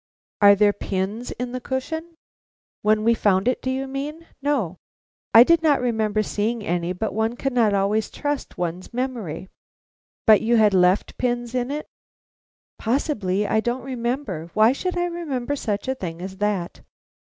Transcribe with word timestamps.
"Are 0.41 0.55
there 0.55 0.73
pins 0.73 1.29
in 1.29 1.51
the 1.51 1.61
cushion?" 1.61 2.15
"When 2.81 3.03
we 3.03 3.13
found 3.13 3.47
it, 3.47 3.61
do 3.61 3.69
you 3.69 3.85
mean? 3.85 4.25
No." 4.41 4.77
I 5.31 5.43
did 5.43 5.61
not 5.61 5.79
remember 5.79 6.23
seeing 6.23 6.63
any, 6.65 6.91
but 6.91 7.13
one 7.13 7.35
cannot 7.35 7.75
always 7.75 8.09
trust 8.09 8.49
to 8.49 8.61
one's 8.61 8.95
memory. 8.95 9.47
"But 10.25 10.41
you 10.41 10.57
had 10.57 10.73
left 10.73 11.19
pins 11.19 11.53
in 11.53 11.69
it?" 11.69 11.85
"Possibly, 12.79 13.45
I 13.45 13.59
don't 13.59 13.83
remember. 13.83 14.49
Why 14.55 14.71
should 14.71 14.97
I 14.97 15.05
remember 15.05 15.55
such 15.55 15.87
a 15.87 15.93
thing 15.93 16.19
as 16.19 16.37
that?" 16.37 16.81